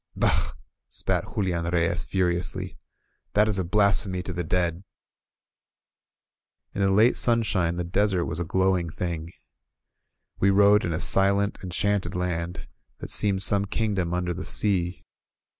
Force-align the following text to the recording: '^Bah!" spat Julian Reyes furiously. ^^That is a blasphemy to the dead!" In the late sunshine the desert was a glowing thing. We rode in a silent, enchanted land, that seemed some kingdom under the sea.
'^Bah!" 0.17 0.53
spat 0.89 1.25
Julian 1.35 1.65
Reyes 1.65 2.05
furiously. 2.05 2.79
^^That 3.35 3.47
is 3.47 3.59
a 3.59 3.63
blasphemy 3.63 4.23
to 4.23 4.33
the 4.33 4.43
dead!" 4.43 4.83
In 6.73 6.81
the 6.81 6.89
late 6.89 7.15
sunshine 7.15 7.75
the 7.75 7.83
desert 7.83 8.25
was 8.25 8.39
a 8.39 8.43
glowing 8.43 8.89
thing. 8.89 9.31
We 10.39 10.49
rode 10.49 10.83
in 10.85 10.91
a 10.93 10.99
silent, 10.99 11.59
enchanted 11.63 12.15
land, 12.15 12.67
that 12.97 13.11
seemed 13.11 13.43
some 13.43 13.65
kingdom 13.65 14.11
under 14.11 14.33
the 14.33 14.43
sea. 14.43 15.05